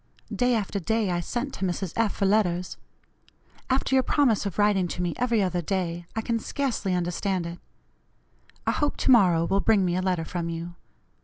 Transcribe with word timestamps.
Day 0.35 0.55
after 0.55 0.79
day 0.79 1.11
I 1.11 1.19
sent 1.19 1.53
to 1.53 1.59
Mrs. 1.63 1.93
F. 1.95 2.15
for 2.15 2.25
letters. 2.25 2.75
After 3.69 3.93
your 3.95 4.01
promise 4.01 4.47
of 4.47 4.57
writing 4.57 4.87
to 4.87 4.99
me 5.03 5.13
every 5.17 5.43
other 5.43 5.61
day, 5.61 6.07
I 6.15 6.21
can 6.21 6.39
scarcely 6.39 6.95
understand 6.95 7.45
it. 7.45 7.59
I 8.65 8.71
hope 8.71 8.97
to 8.97 9.11
morrow 9.11 9.45
will 9.45 9.59
bring 9.61 9.85
me 9.85 9.95
a 9.95 10.01
letter 10.01 10.25
from 10.25 10.49
you. 10.49 10.73